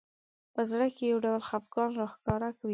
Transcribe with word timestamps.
په 0.53 0.61
زړه 0.69 0.87
کې 0.95 1.03
یو 1.11 1.17
ډول 1.25 1.41
خفګان 1.49 1.89
راښکاره 1.99 2.49
وي 2.59 2.69